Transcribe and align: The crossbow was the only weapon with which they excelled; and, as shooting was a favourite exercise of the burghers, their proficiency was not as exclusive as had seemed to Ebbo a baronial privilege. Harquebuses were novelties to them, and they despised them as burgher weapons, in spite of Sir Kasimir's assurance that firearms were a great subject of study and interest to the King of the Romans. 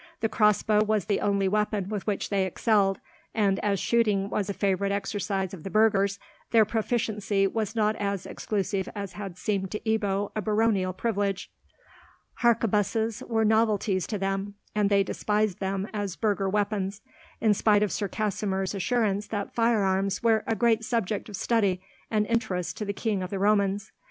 The 0.21 0.29
crossbow 0.29 0.83
was 0.83 1.05
the 1.05 1.19
only 1.19 1.47
weapon 1.47 1.87
with 1.89 2.07
which 2.07 2.31
they 2.31 2.47
excelled; 2.47 2.99
and, 3.35 3.59
as 3.63 3.79
shooting 3.79 4.31
was 4.31 4.49
a 4.49 4.53
favourite 4.55 4.91
exercise 4.91 5.53
of 5.53 5.61
the 5.61 5.69
burghers, 5.69 6.17
their 6.49 6.65
proficiency 6.65 7.45
was 7.45 7.75
not 7.75 7.95
as 7.97 8.25
exclusive 8.25 8.89
as 8.95 9.13
had 9.13 9.37
seemed 9.37 9.69
to 9.69 9.79
Ebbo 9.81 10.31
a 10.35 10.41
baronial 10.41 10.91
privilege. 10.91 11.51
Harquebuses 12.41 13.21
were 13.29 13.45
novelties 13.45 14.07
to 14.07 14.17
them, 14.17 14.55
and 14.73 14.89
they 14.89 15.03
despised 15.03 15.59
them 15.59 15.87
as 15.93 16.15
burgher 16.15 16.49
weapons, 16.49 17.01
in 17.39 17.53
spite 17.53 17.83
of 17.83 17.91
Sir 17.91 18.07
Kasimir's 18.07 18.73
assurance 18.73 19.27
that 19.27 19.53
firearms 19.53 20.23
were 20.23 20.43
a 20.47 20.55
great 20.55 20.83
subject 20.83 21.29
of 21.29 21.35
study 21.35 21.79
and 22.09 22.25
interest 22.25 22.75
to 22.77 22.85
the 22.85 22.91
King 22.93 23.21
of 23.21 23.29
the 23.29 23.37
Romans. 23.37 23.91